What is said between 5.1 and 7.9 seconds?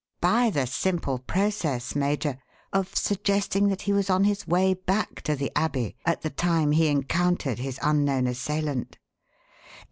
to the Abbey at the time he encountered his